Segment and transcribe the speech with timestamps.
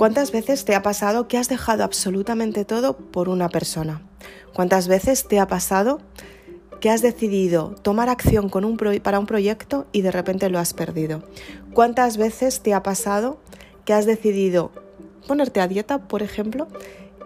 [0.00, 4.00] ¿Cuántas veces te ha pasado que has dejado absolutamente todo por una persona?
[4.54, 6.00] ¿Cuántas veces te ha pasado
[6.80, 10.72] que has decidido tomar acción con un para un proyecto y de repente lo has
[10.72, 11.22] perdido?
[11.74, 13.42] ¿Cuántas veces te ha pasado
[13.84, 14.72] que has decidido
[15.28, 16.66] ponerte a dieta, por ejemplo,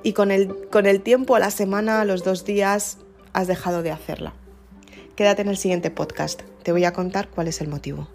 [0.03, 2.99] y con el, con el tiempo, a la semana, a los dos días,
[3.35, 4.35] has dejado de hacerla?
[5.15, 8.09] Quédate en el siguiente podcast, te voy a contar cuál es el motivo.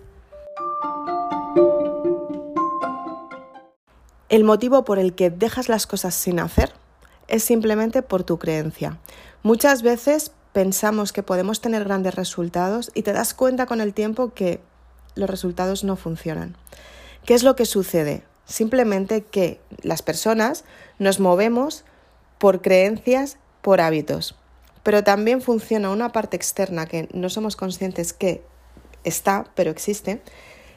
[4.30, 6.72] El motivo por el que dejas las cosas sin hacer
[7.28, 9.00] es simplemente por tu creencia.
[9.42, 14.36] Muchas veces pensamos que podemos tener grandes resultados y te das cuenta con el tiempo
[14.36, 14.62] que
[15.16, 16.56] los resultados no funcionan.
[17.26, 18.24] ¿Qué es lo que sucede?
[18.46, 20.64] Simplemente que las personas
[21.00, 21.84] nos movemos
[22.38, 24.36] por creencias, por hábitos.
[24.84, 28.44] Pero también funciona una parte externa que no somos conscientes que
[29.04, 30.22] está, pero existe,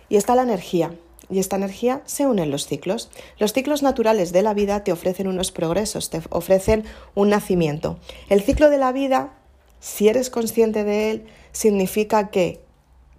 [0.09, 0.95] y está la energía
[1.33, 3.11] y esta energía se une en los ciclos.
[3.39, 6.85] Los ciclos naturales de la vida te ofrecen unos progresos, te ofrecen
[7.15, 7.99] un nacimiento.
[8.29, 9.33] El ciclo de la vida,
[9.81, 12.61] si eres consciente de él, significa que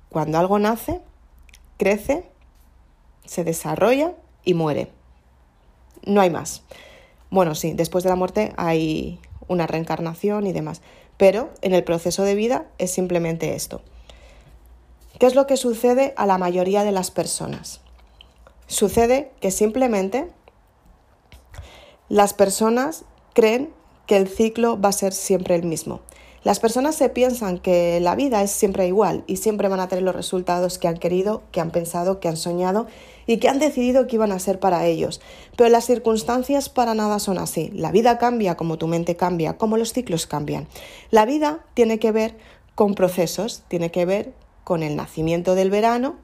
[0.10, 1.02] cuando algo nace,
[1.78, 2.24] crece,
[3.26, 4.14] se desarrolla
[4.46, 4.90] y muere.
[6.06, 6.62] No hay más.
[7.32, 10.82] Bueno, sí, después de la muerte hay una reencarnación y demás,
[11.18, 13.82] pero en el proceso de vida es simplemente esto.
[15.20, 17.83] ¿Qué es lo que sucede a la mayoría de las personas?
[18.68, 20.28] Sucede que simplemente
[22.10, 23.74] las personas creen
[24.08, 26.02] que el ciclo va a ser siempre el mismo.
[26.44, 30.04] Las personas se piensan que la vida es siempre igual y siempre van a tener
[30.04, 32.86] los resultados que han querido, que han pensado, que han soñado
[33.26, 35.22] y que han decidido que iban a ser para ellos.
[35.56, 37.70] Pero las circunstancias para nada son así.
[37.74, 40.68] La vida cambia como tu mente cambia, como los ciclos cambian.
[41.12, 42.36] La vida tiene que ver
[42.76, 44.34] con procesos, tiene que ver
[44.66, 46.18] con el nacimiento del verano,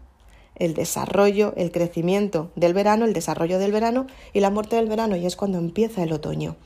[0.59, 5.16] el desarrollo, el crecimiento del verano, el desarrollo del verano y la muerte del verano,
[5.16, 6.57] y es cuando empieza el otoño.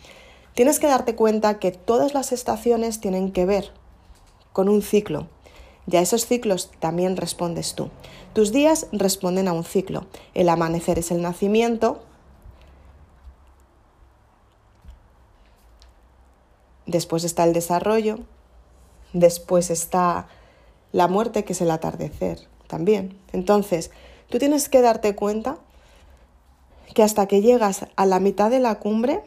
[0.56, 3.72] Tienes que darte cuenta que todas las estaciones tienen que ver
[4.52, 5.28] con un ciclo.
[5.90, 7.90] Y a esos ciclos también respondes tú.
[8.34, 10.06] Tus días responden a un ciclo.
[10.34, 12.04] El amanecer es el nacimiento.
[16.86, 18.20] Después está el desarrollo.
[19.12, 20.28] Después está
[20.92, 23.16] la muerte, que es el atardecer también.
[23.34, 23.92] Entonces,
[24.30, 25.60] tú tienes que darte cuenta
[26.96, 29.22] que hasta que llegas a la mitad de la cumbre,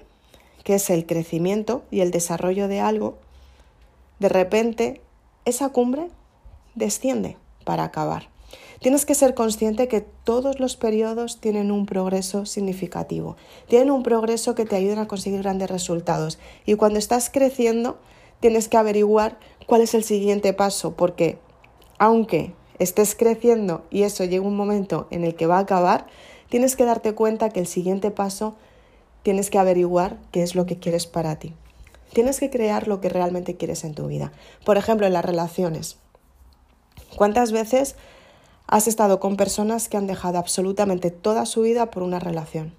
[0.65, 3.19] que es el crecimiento y el desarrollo de algo,
[4.19, 5.01] de repente
[5.45, 6.09] esa cumbre
[6.75, 8.31] desciende para acabar.
[8.81, 13.37] Tienes que ser consciente que todos los periodos tienen un progreso significativo,
[13.69, 16.41] tienen un progreso que te ayuda a conseguir grandes resultados.
[16.65, 17.97] Y cuando estás creciendo,
[18.41, 21.39] tienes que averiguar cuál es el siguiente paso, porque
[21.99, 26.07] aunque estés creciendo y eso llega un momento en el que va a acabar,
[26.49, 28.57] tienes que darte cuenta que el siguiente paso
[29.23, 31.55] tienes que averiguar qué es lo que quieres para ti.
[32.13, 34.33] Tienes que crear lo que realmente quieres en tu vida.
[34.65, 35.97] Por ejemplo, en las relaciones.
[37.17, 37.97] ¿Cuántas veces
[38.67, 42.75] has estado con personas que han dejado absolutamente toda su vida por una relación?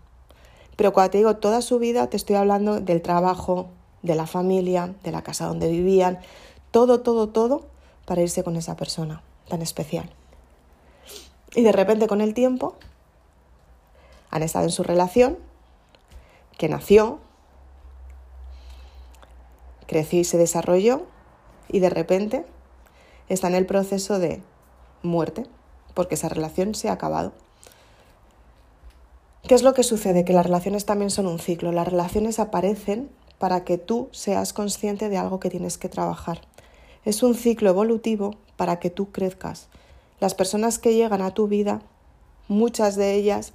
[0.75, 3.69] Pero cuando te digo toda su vida, te estoy hablando del trabajo,
[4.03, 6.19] de la familia, de la casa donde vivían,
[6.71, 7.65] todo, todo, todo
[8.05, 10.09] para irse con esa persona tan especial.
[11.55, 12.75] Y de repente con el tiempo
[14.29, 15.37] han estado en su relación,
[16.57, 17.19] que nació,
[19.85, 21.05] creció y se desarrolló,
[21.69, 22.45] y de repente
[23.29, 24.41] está en el proceso de
[25.03, 25.45] muerte,
[25.93, 27.33] porque esa relación se ha acabado.
[29.47, 30.25] ¿Qué es lo que sucede?
[30.25, 31.71] Que las relaciones también son un ciclo.
[31.71, 33.09] Las relaciones aparecen
[33.39, 36.41] para que tú seas consciente de algo que tienes que trabajar.
[37.05, 39.69] Es un ciclo evolutivo para que tú crezcas.
[40.19, 41.81] Las personas que llegan a tu vida,
[42.47, 43.53] muchas de ellas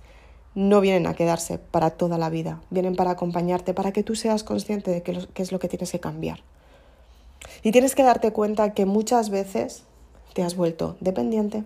[0.54, 4.44] no vienen a quedarse para toda la vida, vienen para acompañarte, para que tú seas
[4.44, 6.40] consciente de qué, es lo que tienes que cambiar.
[7.62, 9.82] Y tienes que darte cuenta que muchas veces
[10.34, 11.64] te has vuelto dependiente,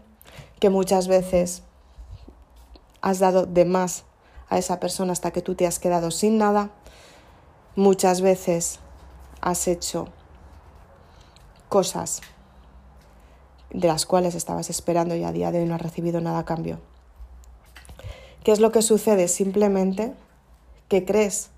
[0.59, 1.63] que muchas veces
[3.03, 4.05] has dado de más
[4.49, 6.71] a esa persona hasta que tú te has quedado sin nada,
[7.75, 8.79] muchas veces
[9.41, 10.09] has hecho
[11.69, 12.23] cosas
[13.77, 16.45] de las cuales estabas esperando y a día de hoy no has recibido nada a
[16.47, 16.81] cambio.
[18.43, 19.29] ¿Qué es lo que sucede?
[19.29, 20.15] Simplemente
[20.89, 21.51] que crees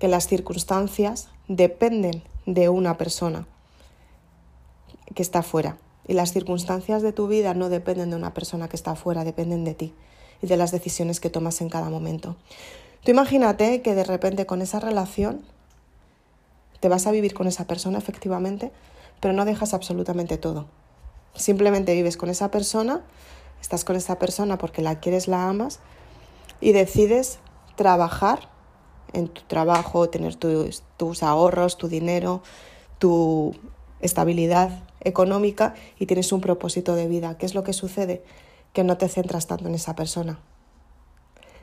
[0.00, 3.46] que las circunstancias dependen de una persona
[5.14, 5.78] que está fuera.
[6.08, 9.64] Y las circunstancias de tu vida no dependen de una persona que está fuera, dependen
[9.64, 9.94] de ti
[10.42, 12.34] y de las decisiones que tomas en cada momento.
[13.04, 15.42] Tú imagínate que de repente con esa relación
[16.80, 18.72] te vas a vivir con esa persona efectivamente,
[19.20, 20.66] pero no dejas absolutamente todo.
[21.34, 23.02] Simplemente vives con esa persona,
[23.60, 25.80] estás con esa persona porque la quieres, la amas
[26.60, 27.38] y decides
[27.76, 28.48] trabajar
[29.12, 32.42] en tu trabajo, tener tus, ahorros, tu dinero,
[32.98, 33.54] tu
[34.00, 37.38] estabilidad económica y tienes un propósito de vida.
[37.38, 38.22] ¿Qué es lo que sucede?
[38.72, 40.40] Que no te centras tanto en esa persona.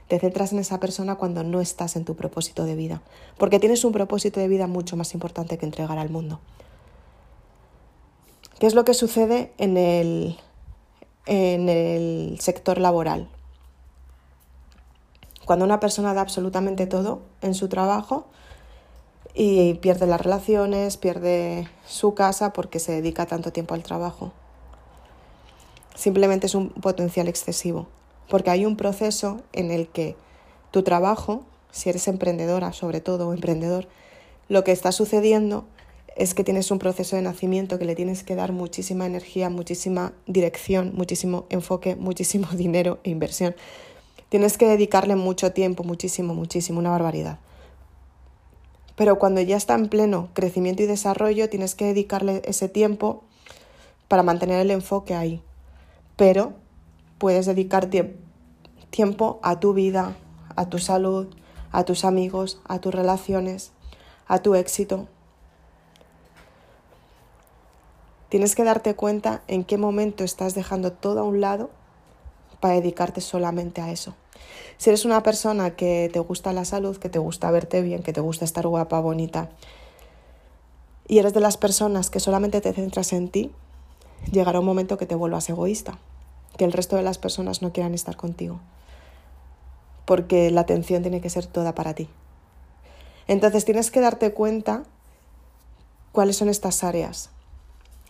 [0.07, 3.01] Te centras en esa persona cuando no estás en tu propósito de vida,
[3.37, 6.39] porque tienes un propósito de vida mucho más importante que entregar al mundo.
[8.59, 10.37] ¿Qué es lo que sucede en el,
[11.27, 13.29] en el sector laboral?
[15.45, 18.25] Cuando una persona da absolutamente todo en su trabajo
[19.35, 24.31] y pierde las relaciones, pierde su casa porque se dedica tanto tiempo al trabajo.
[25.95, 27.87] Simplemente es un potencial excesivo
[28.27, 30.15] porque hay un proceso en el que
[30.71, 33.87] tu trabajo, si eres emprendedora sobre todo o emprendedor,
[34.49, 35.65] lo que está sucediendo
[36.17, 40.13] es que tienes un proceso de nacimiento que le tienes que dar muchísima energía, muchísima
[40.25, 43.55] dirección, muchísimo enfoque, muchísimo dinero e inversión.
[44.29, 47.39] Tienes que dedicarle mucho tiempo, muchísimo, muchísimo, una barbaridad.
[48.95, 53.23] Pero cuando ya está en pleno crecimiento y desarrollo, tienes que dedicarle ese tiempo
[54.07, 55.43] para mantener el enfoque ahí.
[56.15, 56.53] Pero
[57.19, 57.89] puedes dedicar
[58.89, 60.17] tiempo a tu vida,
[60.55, 61.27] a tu salud,
[61.71, 63.71] a tus amigos, a tus relaciones,
[64.27, 65.07] a tu éxito.
[68.29, 71.69] Tienes que darte cuenta en qué momento estás dejando todo a un lado
[72.59, 74.15] para dedicarte solamente a eso.
[74.77, 78.13] Si eres una persona que te gusta la salud, que te gusta verte bien, que
[78.13, 79.49] te gusta estar guapa, bonita,
[81.07, 83.51] y eres de las personas que solamente te centras en ti,
[84.31, 85.97] llegará un momento que te vuelvas egoísta
[86.57, 88.59] que el resto de las personas no quieran estar contigo,
[90.05, 92.09] porque la atención tiene que ser toda para ti.
[93.27, 94.83] Entonces tienes que darte cuenta
[96.11, 97.29] cuáles son estas áreas.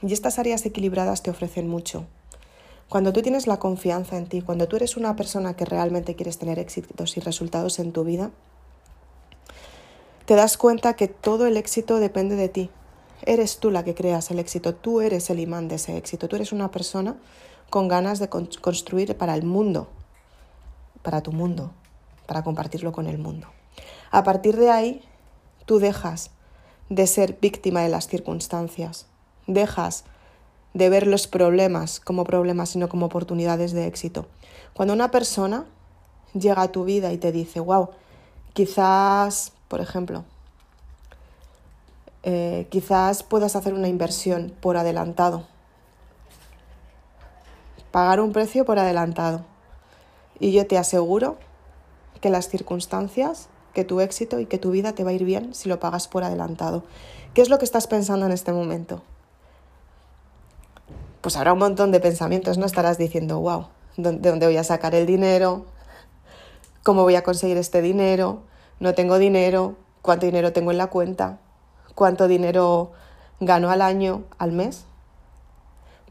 [0.01, 2.05] Y estas áreas equilibradas te ofrecen mucho.
[2.89, 6.37] Cuando tú tienes la confianza en ti, cuando tú eres una persona que realmente quieres
[6.37, 8.31] tener éxitos y resultados en tu vida,
[10.25, 12.69] te das cuenta que todo el éxito depende de ti.
[13.25, 16.35] Eres tú la que creas el éxito, tú eres el imán de ese éxito, tú
[16.35, 17.17] eres una persona
[17.69, 19.89] con ganas de construir para el mundo,
[21.01, 21.71] para tu mundo,
[22.25, 23.47] para compartirlo con el mundo.
[24.11, 25.01] A partir de ahí,
[25.65, 26.31] tú dejas
[26.89, 29.07] de ser víctima de las circunstancias,
[29.47, 30.03] dejas
[30.73, 34.27] de ver los problemas como problemas, sino como oportunidades de éxito.
[34.73, 35.65] Cuando una persona
[36.33, 37.89] llega a tu vida y te dice, wow,
[38.53, 40.23] quizás, por ejemplo,
[42.23, 45.45] eh, quizás puedas hacer una inversión por adelantado
[47.97, 49.41] pagar un precio por adelantado.
[50.39, 51.37] Y yo te aseguro
[52.21, 55.55] que las circunstancias, que tu éxito y que tu vida te va a ir bien
[55.55, 56.83] si lo pagas por adelantado.
[57.33, 59.01] ¿Qué es lo que estás pensando en este momento?
[61.27, 64.95] Pues habrá un montón de pensamientos, no estarás diciendo, wow, ¿de dónde voy a sacar
[64.95, 65.65] el dinero?
[66.83, 68.43] ¿Cómo voy a conseguir este dinero?
[68.79, 71.39] No tengo dinero, ¿cuánto dinero tengo en la cuenta?
[71.95, 72.93] ¿Cuánto dinero
[73.41, 74.85] gano al año, al mes?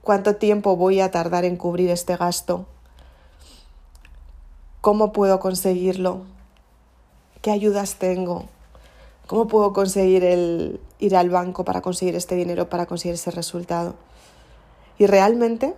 [0.02, 2.66] ¿Cuánto tiempo voy a tardar en cubrir este gasto?
[4.82, 6.24] ¿Cómo puedo conseguirlo?
[7.40, 8.44] ¿Qué ayudas tengo?
[9.26, 13.94] ¿Cómo puedo conseguir el ir al banco para conseguir este dinero, para conseguir ese resultado?
[14.98, 15.74] Y realmente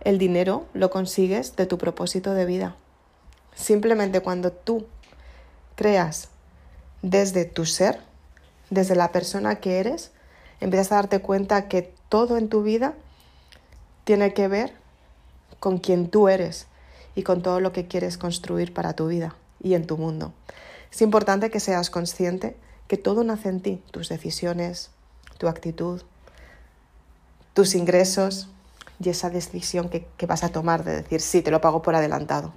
[0.00, 2.76] el dinero lo consigues de tu propósito de vida.
[3.54, 4.86] Simplemente cuando tú
[5.74, 6.28] creas
[7.02, 8.00] desde tu ser,
[8.70, 10.12] desde la persona que eres,
[10.60, 12.94] empiezas a darte cuenta que todo en tu vida
[14.04, 14.72] tiene que ver
[15.58, 16.66] con quien tú eres
[17.14, 20.32] y con todo lo que quieres construir para tu vida y en tu mundo.
[20.92, 24.90] Es importante que seas consciente que todo nace en ti, tus decisiones,
[25.38, 26.02] tu actitud,
[27.56, 28.48] tus ingresos
[29.02, 32.52] y esa decisión que, vas a tomar de decir, sí, te lo pago por adelantado.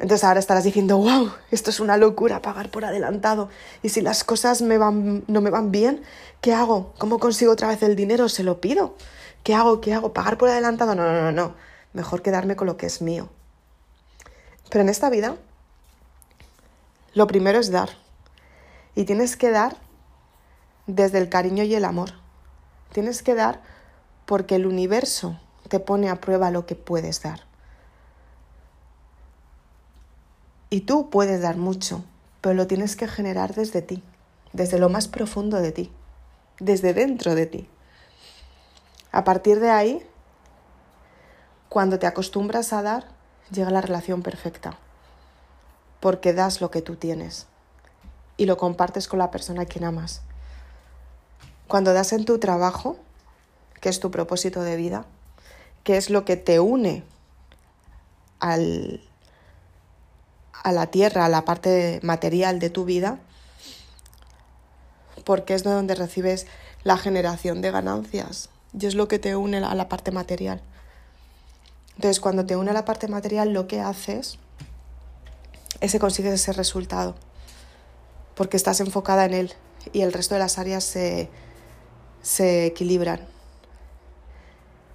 [0.00, 3.48] Entonces ahora estarás diciendo, wow, esto es una locura pagar por adelantado.
[3.84, 6.02] Y si las cosas me van, no me van bien,
[6.40, 6.92] ¿qué hago?
[6.98, 8.28] ¿Cómo consigo otra vez el dinero?
[8.28, 8.96] ¿Se lo pido?
[9.44, 9.80] ¿Qué hago?
[9.80, 10.12] ¿Qué hago?
[10.12, 10.96] ¿Pagar por adelantado?
[10.96, 11.54] No, no, no, no.
[11.92, 13.28] Mejor quedarme con lo que es mío.
[14.70, 15.36] Pero en esta vida,
[17.14, 17.90] lo primero es dar.
[18.96, 19.76] Y tienes que dar
[20.88, 22.14] desde el cariño y el amor.
[22.92, 23.60] Tienes que dar
[24.26, 27.40] porque el universo te pone a prueba lo que puedes dar.
[30.68, 32.04] Y tú puedes dar mucho,
[32.40, 34.02] pero lo tienes que generar desde ti,
[34.52, 35.92] desde lo más profundo de ti,
[36.60, 37.68] desde dentro de ti.
[39.12, 40.06] A partir de ahí,
[41.68, 43.08] cuando te acostumbras a dar,
[43.50, 44.78] llega la relación perfecta,
[45.98, 47.48] porque das lo que tú tienes
[48.36, 50.22] y lo compartes con la persona a quien amas.
[51.70, 52.96] Cuando das en tu trabajo,
[53.80, 55.06] que es tu propósito de vida,
[55.84, 57.04] que es lo que te une
[58.40, 59.00] al
[60.64, 63.20] a la tierra, a la parte material de tu vida,
[65.24, 66.48] porque es de donde recibes
[66.82, 70.60] la generación de ganancias y es lo que te une a la parte material.
[71.94, 74.40] Entonces, cuando te une a la parte material, lo que haces
[75.80, 77.14] es que consigues ese resultado,
[78.34, 79.52] porque estás enfocada en él
[79.92, 81.30] y el resto de las áreas se,
[82.22, 83.20] se equilibran.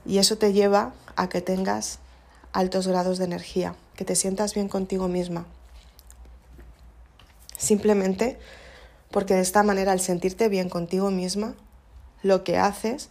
[0.05, 1.99] Y eso te lleva a que tengas
[2.53, 5.45] altos grados de energía, que te sientas bien contigo misma.
[7.57, 8.37] Simplemente
[9.11, 11.55] porque de esta manera al sentirte bien contigo misma,
[12.21, 13.09] lo que haces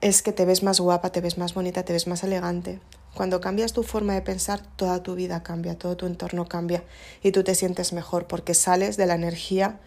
[0.00, 2.80] es que te ves más guapa, te ves más bonita, te ves más elegante.
[3.14, 6.84] Cuando cambias tu forma de pensar, toda tu vida cambia, todo tu entorno cambia
[7.22, 9.80] y tú te sientes mejor porque sales de la energía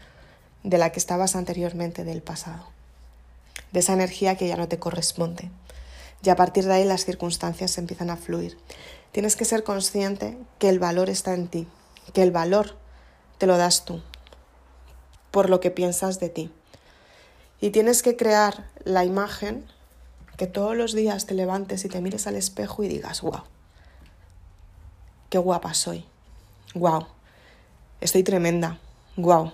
[0.64, 2.66] de la que estabas anteriormente del pasado,
[3.72, 5.50] de esa energía que ya no te corresponde.
[6.24, 8.58] Y a partir de ahí las circunstancias empiezan a fluir.
[9.12, 11.68] Tienes que ser consciente que el valor está en ti,
[12.14, 12.78] que el valor
[13.38, 14.02] te lo das tú,
[15.32, 16.52] por lo que piensas de ti.
[17.60, 19.66] Y tienes que crear la imagen
[20.38, 23.44] que todos los días te levantes y te mires al espejo y digas, wow,
[25.30, 26.06] qué guapa soy,
[26.74, 27.06] wow,
[28.00, 28.80] estoy tremenda,
[29.18, 29.54] wow,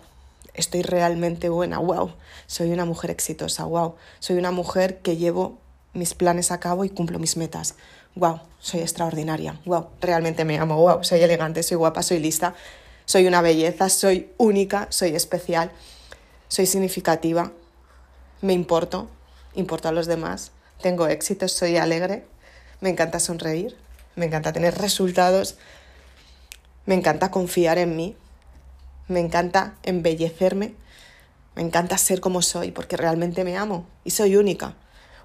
[0.58, 2.12] estoy realmente buena, wow,
[2.48, 5.60] soy una mujer exitosa, wow, soy una mujer que llevo
[5.94, 7.76] mis planes a cabo y cumplo mis metas,
[8.16, 12.56] wow, soy extraordinaria, wow, realmente me amo, wow, soy elegante, soy guapa, soy lista,
[13.06, 15.72] soy una belleza, soy única, soy especial,
[16.50, 17.52] soy significativa,
[18.42, 19.08] me importo,
[19.54, 22.26] importo a los demás, tengo éxito, soy alegre,
[22.82, 23.78] me encanta sonreír,
[24.16, 25.58] me encanta tener resultados,
[26.86, 28.16] me encanta confiar en mí,
[29.08, 30.76] me encanta embellecerme,
[31.56, 34.76] me encanta ser como soy porque realmente me amo y soy única.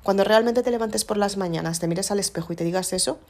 [0.03, 3.21] Cuando realmente te levantes por las mañanas, te mires al espejo y te digas eso,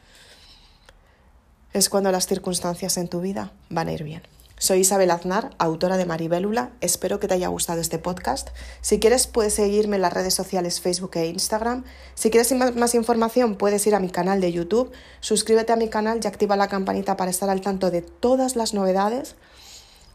[1.73, 4.23] es cuando las circunstancias en tu vida van a ir bien.
[4.63, 6.71] Soy Isabel Aznar, autora de Maribélula.
[6.81, 8.51] Espero que te haya gustado este podcast.
[8.81, 11.83] Si quieres, puedes seguirme en las redes sociales Facebook e Instagram.
[12.15, 14.93] Si quieres más información, puedes ir a mi canal de YouTube.
[15.19, 18.73] Suscríbete a mi canal y activa la campanita para estar al tanto de todas las
[18.73, 19.35] novedades.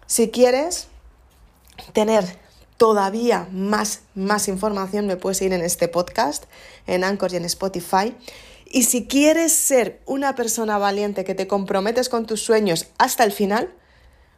[0.07, 0.87] Si quieres
[1.93, 2.25] tener
[2.77, 6.45] todavía más, más información, me puedes seguir en este podcast,
[6.87, 8.15] en Anchor y en Spotify.
[8.65, 13.31] Y si quieres ser una persona valiente que te comprometes con tus sueños hasta el
[13.31, 13.73] final,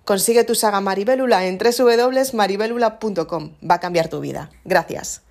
[0.09, 3.51] Consigue tu saga Maribélula en www.maribelula.com.
[3.61, 4.49] Va a cambiar tu vida.
[4.65, 5.21] Gracias.